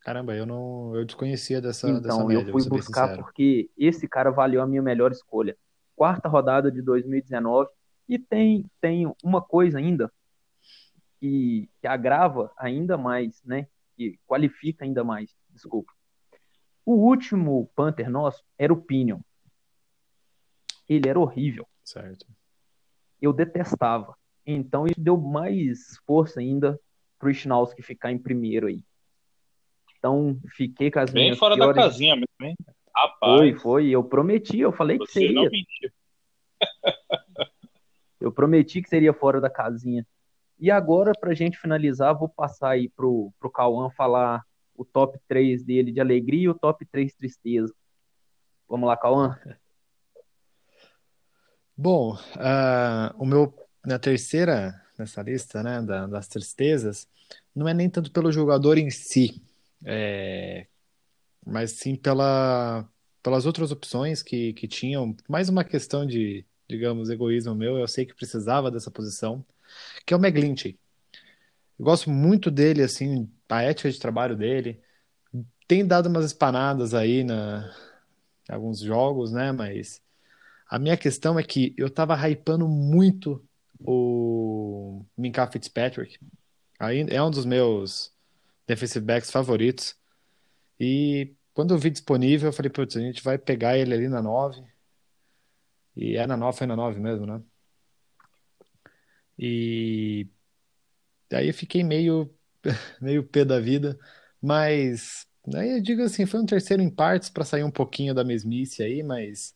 [0.00, 2.48] Caramba, eu não, eu desconhecia dessa, então, dessa média.
[2.48, 5.56] eu fui buscar porque esse cara valeu a minha melhor escolha.
[5.96, 7.68] Quarta rodada de 2019
[8.08, 10.12] e tem tem uma coisa ainda
[11.18, 13.66] que, que agrava ainda mais, né?
[13.96, 15.34] Que qualifica ainda mais.
[15.50, 15.92] Desculpa.
[16.86, 19.18] O último Panther nosso era o Pinion.
[20.88, 21.66] Ele era horrível.
[21.84, 22.24] Certo.
[23.20, 24.16] Eu detestava.
[24.46, 26.78] Então isso deu mais força ainda
[27.18, 28.84] pro Schnauski ficar em primeiro aí.
[29.98, 31.74] Então fiquei com as Bem minhas fora piores...
[31.74, 32.56] da casinha mesmo, hein?
[32.94, 33.36] Rapaz.
[33.36, 33.88] Foi, foi.
[33.88, 35.34] Eu prometi, eu falei que seria.
[35.34, 35.90] Não mentiu.
[38.20, 40.06] eu prometi que seria fora da casinha.
[40.58, 44.44] E agora, pra gente finalizar, vou passar aí pro, pro Cauã falar
[44.86, 47.74] top 3 dele de alegria e o top 3 tristeza.
[48.68, 49.38] Vamos lá, Cauã.
[51.76, 57.06] Bom, uh, o meu na terceira nessa lista, né, da, das tristezas,
[57.54, 59.42] não é nem tanto pelo jogador em si,
[59.84, 60.66] é,
[61.44, 62.88] mas sim pela,
[63.22, 65.14] pelas outras opções que, que tinham.
[65.28, 67.76] Mais uma questão de, digamos, egoísmo meu.
[67.78, 69.44] Eu sei que precisava dessa posição,
[70.04, 70.78] que é o McGlinchey.
[71.78, 74.80] Eu gosto muito dele, assim, a ética de trabalho dele.
[75.68, 77.72] Tem dado umas espanadas aí na
[78.48, 79.52] em alguns jogos, né?
[79.52, 80.00] Mas
[80.68, 83.44] a minha questão é que eu tava hypando muito
[83.80, 86.18] o Minka Fitzpatrick.
[86.78, 88.12] Aí é um dos meus
[88.66, 89.96] defensive backs favoritos.
[90.78, 94.22] E quando eu vi disponível, eu falei, putz, a gente vai pegar ele ali na
[94.22, 94.62] 9.
[95.96, 97.42] E é na 9, foi na 9 mesmo, né?
[99.38, 100.28] E
[101.32, 102.34] aí eu fiquei meio,
[103.00, 103.98] meio pé da vida,
[104.40, 108.24] mas aí eu digo assim, foi um terceiro em partes para sair um pouquinho da
[108.24, 109.54] mesmice aí, mas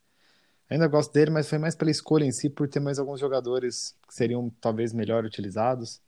[0.69, 3.97] ainda gosto dele, mas foi mais pela escolha em si, por ter mais alguns jogadores
[4.07, 6.01] que seriam talvez melhor utilizados,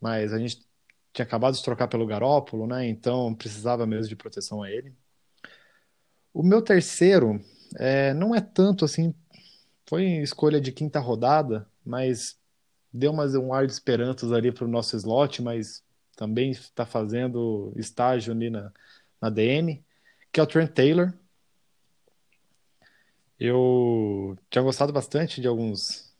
[0.00, 0.66] mas a gente
[1.12, 2.88] tinha acabado de trocar pelo Garópolo, né?
[2.88, 4.94] Então precisava mesmo de proteção a ele.
[6.32, 7.40] O meu terceiro
[7.76, 9.14] é, não é tanto assim,
[9.86, 12.38] foi escolha de quinta rodada, mas
[12.92, 15.82] deu mais um ar de esperanças ali para o nosso slot, mas
[16.20, 18.70] também está fazendo estágio ali na,
[19.18, 19.82] na DM,
[20.30, 21.14] que é o Trent Taylor.
[23.38, 26.14] Eu tinha gostado bastante de alguns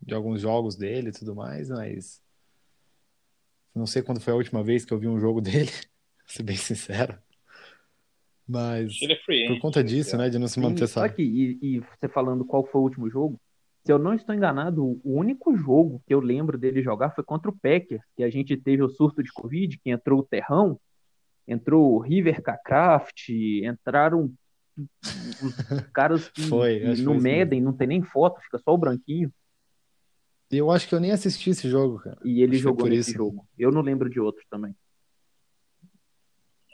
[0.00, 2.22] de alguns jogos dele e tudo mais, mas
[3.74, 5.72] não sei quando foi a última vez que eu vi um jogo dele,
[6.24, 7.18] ser bem sincero.
[8.46, 12.44] Mas é por conta disso, né, de não se manter só e, e, você falando
[12.44, 13.40] qual foi o último jogo,
[13.84, 17.50] se eu não estou enganado, o único jogo que eu lembro dele jogar foi contra
[17.50, 20.80] o Packers, que a gente teve o surto de Covid, que entrou o Terrão,
[21.46, 23.28] entrou o River Craft,
[23.62, 24.32] entraram
[24.76, 25.54] os
[25.92, 29.30] caras que, foi, que no medem, não tem nem foto, fica só o branquinho.
[30.50, 32.18] Eu acho que eu nem assisti esse jogo, cara.
[32.24, 33.18] E ele acho jogou nesse isso.
[33.18, 33.46] jogo.
[33.58, 34.74] Eu não lembro de outros também.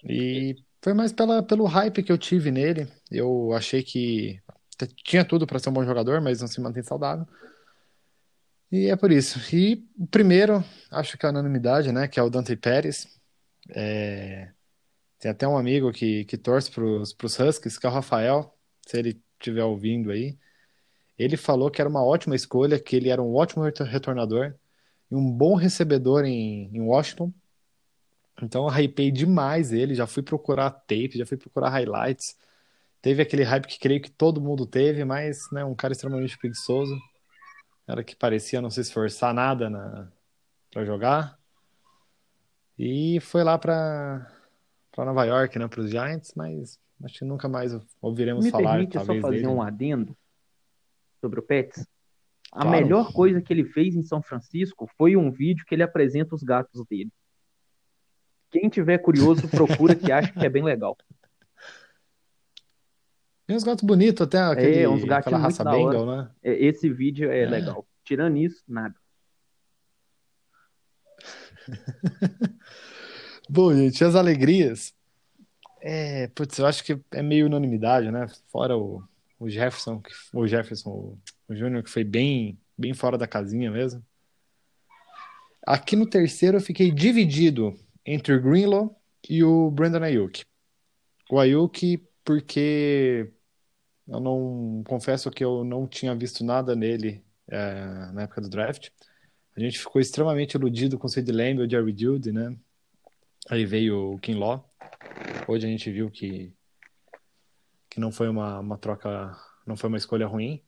[0.05, 2.87] E foi mais pela, pelo hype que eu tive nele.
[3.11, 4.40] Eu achei que
[4.87, 7.27] tinha tudo para ser um bom jogador, mas não se mantém saudável.
[8.71, 9.38] E é por isso.
[9.55, 12.07] E o primeiro, acho que é a unanimidade, né?
[12.07, 13.09] Que é o Dante Pérez.
[13.71, 14.53] É...
[15.19, 18.99] Tem até um amigo que, que torce pros, pros Huskies, que é o Rafael, se
[18.99, 20.38] ele estiver ouvindo aí.
[21.19, 24.55] Ele falou que era uma ótima escolha, que ele era um ótimo retornador
[25.11, 27.33] e um bom recebedor em, em Washington.
[28.43, 32.37] Então eu hypei demais ele, já fui procurar tape, já fui procurar highlights.
[33.03, 36.95] Teve aquele hype que creio que todo mundo teve, mas né, um cara extremamente preguiçoso.
[37.87, 40.13] Era que parecia não se esforçar nada na,
[40.71, 41.39] para jogar.
[42.79, 44.31] E foi lá para
[44.97, 48.79] Nova York, né, para os Giants, mas acho que nunca mais ouviremos Me falar.
[48.79, 49.49] Me permite só fazer dele.
[49.49, 50.17] um adendo
[51.21, 51.87] sobre o Pets.
[52.53, 52.71] A claro.
[52.71, 56.43] melhor coisa que ele fez em São Francisco foi um vídeo que ele apresenta os
[56.43, 57.11] gatos dele.
[58.51, 60.97] Quem tiver curioso, procura que acha que é bem legal.
[63.51, 66.31] Tem uns gatos bonitos até, aquele, é, uns aquela raça Bengal, né?
[66.41, 67.85] É, esse vídeo é, é, legal.
[68.05, 68.95] Tirando isso, nada.
[73.51, 74.95] Bom, gente, as alegrias.
[75.81, 78.29] É, putz, eu acho que é meio unanimidade, né?
[78.53, 79.03] Fora o,
[79.37, 80.01] o Jefferson,
[80.33, 84.01] o Jefferson, o, o Júnior, que foi bem, bem fora da casinha mesmo.
[85.67, 87.75] Aqui no terceiro eu fiquei dividido
[88.07, 88.97] entre o Greenlaw
[89.29, 90.45] e o Brandon Ayuk.
[91.29, 93.33] O Ayuk, porque
[94.11, 98.90] eu não confesso que eu não tinha visto nada nele é, na época do draft.
[99.57, 102.57] A gente ficou extremamente iludido com o Sid Lamb e o Jerry né?
[103.49, 104.68] Aí veio o Kinlaw.
[105.49, 106.53] Hoje a gente viu que
[107.90, 110.62] que não foi uma, uma troca, não foi uma escolha ruim.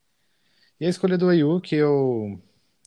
[0.80, 2.42] E a escolha do Ayuk, eu,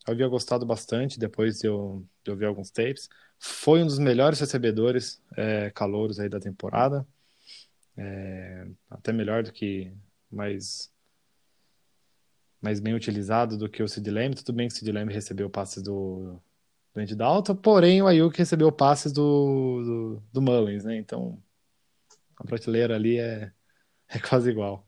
[0.05, 3.09] eu havia gostado bastante depois de eu, de eu ver alguns tapes.
[3.39, 7.07] Foi um dos melhores recebedores é, calouros aí da temporada.
[7.97, 9.93] É, até melhor do que
[10.31, 10.91] mais
[12.61, 14.35] mais bem utilizado do que o Sid Lamb.
[14.35, 16.41] Tudo bem que o Sid Lamb recebeu passes do,
[16.93, 20.97] do Andy Dalton, porém o Ayuk recebeu passes do, do, do Mullins, né?
[20.97, 21.37] Então
[22.37, 23.51] a prateleira ali é,
[24.09, 24.85] é quase igual.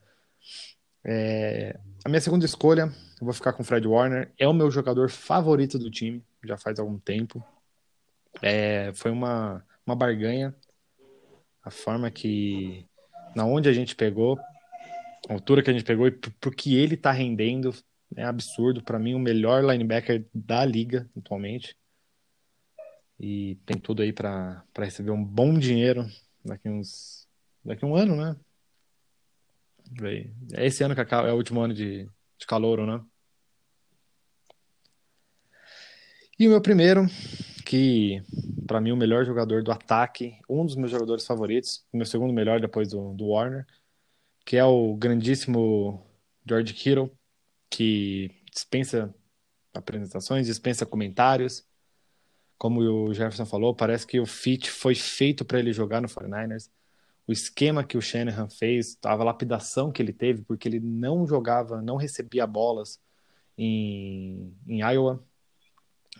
[1.06, 4.32] É, a minha segunda escolha, eu vou ficar com o Fred Warner.
[4.38, 7.44] É o meu jogador favorito do time, já faz algum tempo.
[8.42, 10.56] É, foi uma, uma barganha.
[11.64, 12.86] A forma que.
[13.36, 14.40] Na onde a gente pegou,
[15.28, 17.74] a altura que a gente pegou e pro que ele tá rendendo
[18.16, 18.82] é absurdo.
[18.82, 21.78] Para mim, o melhor linebacker da liga atualmente.
[23.20, 26.06] E tem tudo aí para receber um bom dinheiro
[26.46, 27.28] daqui uns
[27.66, 28.38] daqui um ano, né?
[30.54, 33.04] É esse ano que é o último ano de, de calouro, né?
[36.40, 37.08] E o meu primeiro,
[37.66, 38.22] que
[38.66, 42.62] para mim o melhor jogador do ataque, um dos meus jogadores favoritos, meu segundo melhor
[42.62, 43.66] depois do, do Warner,
[44.48, 46.08] que é o grandíssimo
[46.48, 47.12] George Kittle,
[47.70, 49.14] que dispensa
[49.74, 51.68] apresentações, dispensa comentários.
[52.58, 56.70] Como o Jefferson falou, parece que o fit foi feito para ele jogar no 49ers.
[57.28, 61.82] O esquema que o Shanahan fez, a lapidação que ele teve, porque ele não jogava,
[61.82, 63.02] não recebia bolas
[63.58, 65.22] em, em Iowa,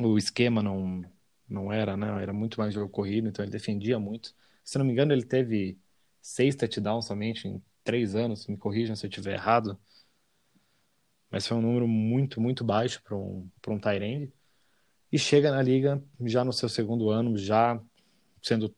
[0.02, 1.02] o esquema não,
[1.48, 2.22] não era, né?
[2.22, 4.36] Era muito mais jogo corrido, então ele defendia muito.
[4.66, 5.80] Se não me engano, ele teve
[6.22, 9.80] seis touchdowns somente em três anos, me corrijam se eu estiver errado.
[11.32, 14.34] Mas foi um número muito, muito baixo para um, um Tyrande.
[15.10, 17.82] E chega na liga já no seu segundo ano, já
[18.42, 18.76] sendo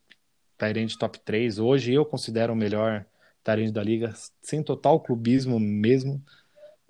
[0.60, 1.58] Tyrande top 3.
[1.58, 3.04] Hoje eu considero o melhor
[3.43, 6.24] Tyrande da liga, sem total clubismo mesmo,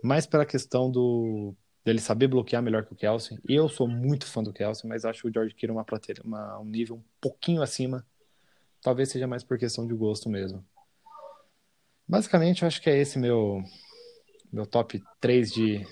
[0.03, 1.55] mais pela questão do
[1.85, 3.39] dele saber bloquear melhor que o Kelsey.
[3.47, 5.85] Eu sou muito fã do Kelsey, mas acho o George Kittle uma,
[6.25, 8.05] uma um nível um pouquinho acima.
[8.81, 10.65] Talvez seja mais por questão de gosto mesmo.
[12.09, 13.63] Basicamente, eu acho que é esse meu
[14.51, 15.85] meu top 3 de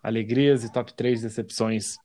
[0.00, 1.96] alegrias e top 3 de decepções.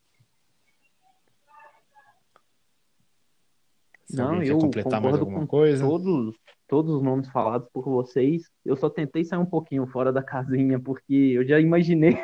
[4.05, 5.85] Se Não, eu completar mais alguma coisa.
[5.85, 6.35] Todos,
[6.67, 8.41] todos os nomes falados por vocês.
[8.65, 12.17] Eu só tentei sair um pouquinho fora da casinha, porque eu já imaginei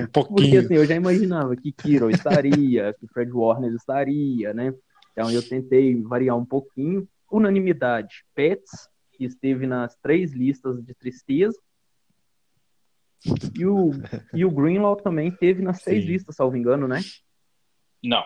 [0.00, 0.36] um pouquinho.
[0.36, 4.72] Porque assim, eu já imaginava que Kiro estaria, que Fred Warner estaria, né?
[5.12, 7.06] Então eu tentei variar um pouquinho.
[7.30, 8.88] Unanimidade, Pets,
[9.20, 11.60] que esteve nas três listas de tristeza.
[13.54, 13.90] E o,
[14.34, 17.00] e o Greenlaw também teve nas três listas, salvo engano, né?
[18.02, 18.24] Não,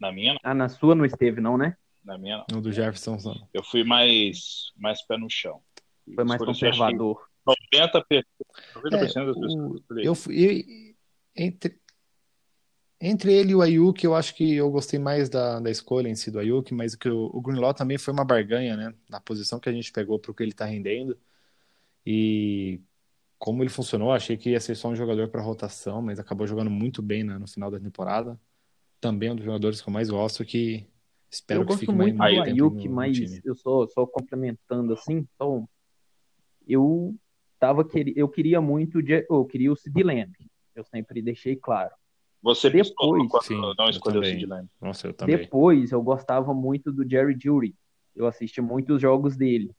[0.00, 0.40] na minha não.
[0.42, 1.76] Ah, na sua não esteve, não, né?
[2.04, 2.56] Na minha não.
[2.56, 3.48] No do Jefferson não.
[3.54, 5.62] Eu fui mais, mais pé no chão.
[6.12, 7.24] Foi mais conservador.
[7.46, 8.24] 90%,
[8.74, 9.82] 90 é, das pessoas.
[9.90, 10.94] Eu, eu,
[11.36, 11.80] entre,
[13.04, 16.14] entre ele e o Ayuk, eu acho que eu gostei mais da, da escolha em
[16.14, 18.94] si do Ayuk, mas que o, o Greenlaw também foi uma barganha, né?
[19.10, 21.18] Na posição que a gente pegou para o que ele está rendendo.
[22.06, 22.80] E
[23.40, 26.70] como ele funcionou, achei que ia ser só um jogador para rotação, mas acabou jogando
[26.70, 28.40] muito bem né, no final da temporada.
[29.00, 30.86] Também é um dos jogadores que eu mais gosto, que
[31.28, 34.92] espero eu que fique muito mais do Ayuk, no, mas no eu só, só complementando
[34.92, 35.68] assim, então
[36.68, 37.16] eu
[37.58, 37.84] tava,
[38.14, 40.32] eu queria muito, eu queria o Sid Lamb.
[40.72, 41.92] Eu sempre deixei claro.
[42.42, 44.68] Você depois sim, não escolheu o Sid Lamb.
[44.80, 45.36] Nossa, eu também.
[45.36, 47.74] Depois eu gostava muito do Jerry Judy.
[48.16, 49.70] Eu assisti muitos jogos dele.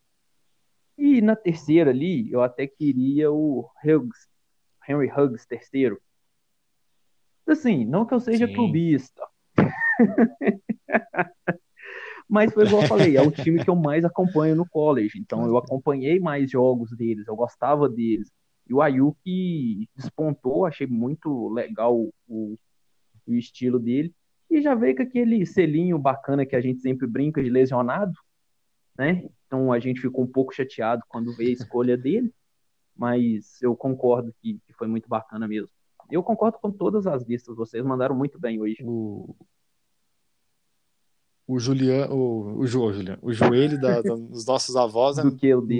[0.98, 4.30] E na terceira ali, eu até queria o Huggs,
[4.88, 6.00] Henry Huggs terceiro.
[7.46, 8.54] Assim, não que eu seja sim.
[8.54, 9.22] clubista.
[12.30, 15.20] Mas foi igual eu falei, é o time que eu mais acompanho no college.
[15.20, 18.32] Então eu acompanhei mais jogos deles, eu gostava deles.
[18.68, 21.98] E o Ayuki despontou, achei muito legal
[22.28, 22.58] o,
[23.28, 24.14] o estilo dele.
[24.50, 28.14] E já veio com aquele selinho bacana que a gente sempre brinca de lesionado,
[28.98, 29.28] né?
[29.46, 32.34] Então a gente ficou um pouco chateado quando veio a escolha dele,
[32.96, 35.70] mas eu concordo que, que foi muito bacana mesmo.
[36.12, 38.78] Eu concordo com todas as listas, vocês mandaram muito bem hoje.
[38.84, 39.36] O,
[41.46, 45.24] o Julian, o, o, jo, Julian, o joelho da, da, dos nossos avós é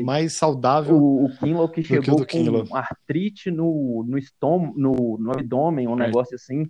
[0.04, 0.96] mais saudável.
[0.96, 6.00] O, o Kinlaw que chegou que com artrite no, no, estom, no, no abdômen, um
[6.00, 6.08] é.
[6.08, 6.68] negócio assim.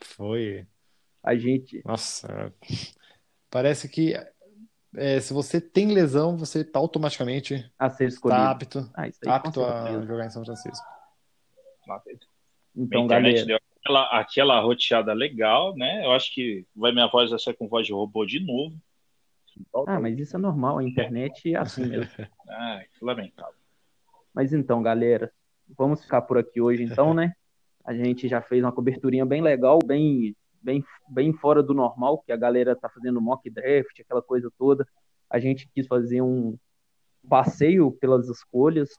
[0.00, 0.66] Foi.
[1.22, 1.82] A gente.
[1.84, 2.52] Nossa,
[3.50, 4.14] parece que
[4.94, 8.40] é, se você tem lesão, você está automaticamente a ser escolhido.
[8.40, 10.86] Tá apto, ah, apto a jogar em São Francisco.
[12.76, 16.04] Então, galera aquela, aquela roteada legal, né?
[16.04, 18.76] Eu acho que vai minha voz vai ser com voz de robô de novo.
[19.86, 22.10] Ah, mas isso é normal, a internet é assim mesmo.
[22.48, 23.54] ah, que lamentável.
[24.32, 25.32] Mas então, galera,
[25.76, 27.32] vamos ficar por aqui hoje então, né?
[27.84, 32.32] A gente já fez uma coberturinha bem legal, bem bem bem fora do normal, que
[32.32, 34.86] a galera tá fazendo mock draft, aquela coisa toda.
[35.30, 36.56] A gente quis fazer um
[37.28, 38.90] passeio pelas escolhas,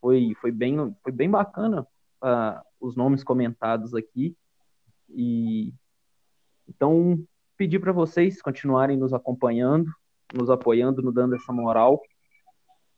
[0.00, 1.86] foi foi bem foi bem bacana.
[2.20, 4.36] Uh, os nomes comentados aqui.
[5.10, 5.72] E
[6.68, 7.18] então
[7.56, 9.90] pedir para vocês continuarem nos acompanhando,
[10.34, 12.00] nos apoiando, nos dando essa moral,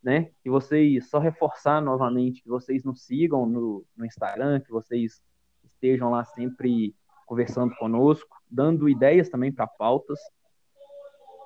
[0.03, 0.31] né?
[0.43, 5.23] Que vocês só reforçar novamente que vocês nos sigam no, no Instagram, que vocês
[5.65, 6.95] estejam lá sempre
[7.27, 10.19] conversando conosco, dando ideias também para pautas.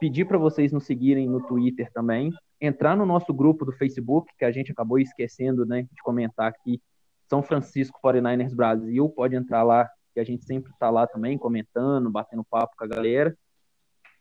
[0.01, 4.45] Pedir para vocês nos seguirem no Twitter também, entrar no nosso grupo do Facebook, que
[4.45, 6.81] a gente acabou esquecendo, né, de comentar aqui,
[7.29, 12.09] são Francisco 49ers Brasil, pode entrar lá, que a gente sempre está lá também, comentando,
[12.09, 13.37] batendo papo com a galera.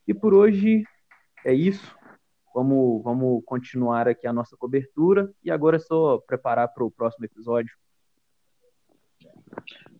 [0.06, 0.82] E por hoje
[1.46, 1.96] é isso.
[2.52, 7.24] Vamos, vamos continuar aqui a nossa cobertura e agora é só preparar para o próximo
[7.24, 7.72] episódio.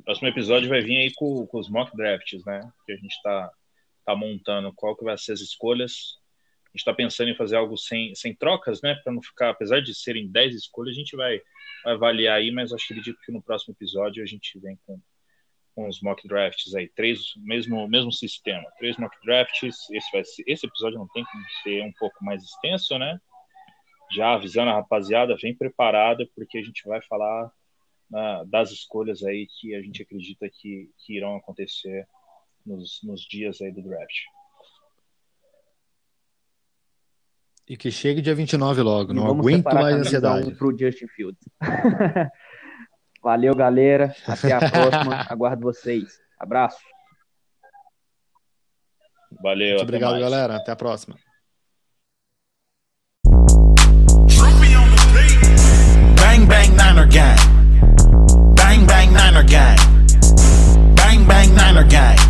[0.01, 2.61] O próximo episódio vai vir aí com, com os mock drafts, né?
[2.85, 3.51] Que a gente está
[4.05, 6.19] tá montando qual que vai ser as escolhas.
[6.67, 8.97] A gente está pensando em fazer algo sem, sem trocas, né?
[8.97, 11.41] Para não ficar, apesar de serem 10 escolhas, a gente vai,
[11.85, 15.01] vai avaliar aí, mas acredito que no próximo episódio a gente vem com,
[15.75, 19.91] com os mock drafts aí, três, mesmo, mesmo sistema, três mock drafts.
[19.91, 23.19] Esse, vai ser, esse episódio não tem como ser um pouco mais extenso, né?
[24.13, 27.51] Já avisando a rapaziada, vem preparada, porque a gente vai falar
[28.11, 32.07] né, das escolhas aí que a gente acredita que, que irão acontecer
[32.65, 34.15] nos, nos dias aí do draft.
[37.67, 40.55] E que chegue dia 29 logo, não aguento mais ansiedade.
[40.55, 41.49] Para o Justin Fields.
[43.25, 44.15] Valeu, galera.
[44.29, 45.27] Até a próxima.
[45.31, 46.21] Aguardo vocês.
[46.39, 46.79] Abraço.
[49.43, 49.71] Valeu.
[49.77, 50.23] Muito obrigado, mais.
[50.23, 50.57] galera.
[50.57, 51.17] Até a próxima.
[56.21, 57.41] Bang bang Niner gang.
[58.57, 59.77] Bang bang Niner gang.
[60.95, 62.25] Bang bang Niner gang.